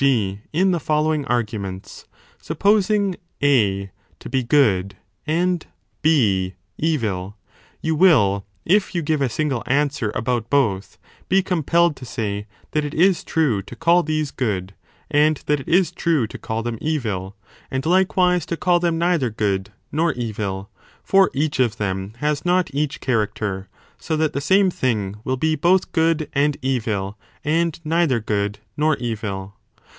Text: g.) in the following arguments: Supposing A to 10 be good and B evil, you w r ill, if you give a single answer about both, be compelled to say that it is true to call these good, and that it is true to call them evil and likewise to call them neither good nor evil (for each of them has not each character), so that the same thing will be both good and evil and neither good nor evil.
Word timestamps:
g.) 0.03 0.39
in 0.51 0.71
the 0.71 0.79
following 0.79 1.23
arguments: 1.25 2.07
Supposing 2.41 3.17
A 3.43 3.83
to 4.17 4.29
10 4.29 4.29
be 4.31 4.43
good 4.43 4.95
and 5.27 5.63
B 6.01 6.55
evil, 6.79 7.37
you 7.83 7.93
w 7.93 8.11
r 8.11 8.11
ill, 8.11 8.45
if 8.65 8.95
you 8.95 9.03
give 9.03 9.21
a 9.21 9.29
single 9.29 9.61
answer 9.67 10.11
about 10.15 10.49
both, 10.49 10.97
be 11.29 11.43
compelled 11.43 11.95
to 11.97 12.05
say 12.05 12.47
that 12.71 12.83
it 12.83 12.95
is 12.95 13.23
true 13.23 13.61
to 13.61 13.75
call 13.75 14.01
these 14.01 14.31
good, 14.31 14.73
and 15.11 15.43
that 15.45 15.59
it 15.59 15.69
is 15.69 15.91
true 15.91 16.25
to 16.25 16.39
call 16.39 16.63
them 16.63 16.79
evil 16.81 17.35
and 17.69 17.85
likewise 17.85 18.47
to 18.47 18.57
call 18.57 18.79
them 18.79 18.97
neither 18.97 19.29
good 19.29 19.69
nor 19.91 20.13
evil 20.13 20.71
(for 21.03 21.29
each 21.35 21.59
of 21.59 21.77
them 21.77 22.13
has 22.17 22.43
not 22.43 22.73
each 22.73 23.01
character), 23.01 23.69
so 23.99 24.17
that 24.17 24.33
the 24.33 24.41
same 24.41 24.71
thing 24.71 25.17
will 25.23 25.37
be 25.37 25.55
both 25.55 25.91
good 25.91 26.27
and 26.33 26.57
evil 26.63 27.19
and 27.45 27.79
neither 27.85 28.19
good 28.19 28.57
nor 28.75 28.97
evil. 28.97 29.53